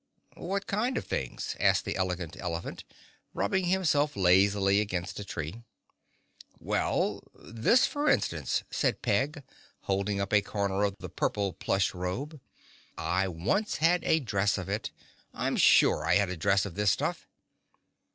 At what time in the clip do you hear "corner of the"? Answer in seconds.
10.41-11.09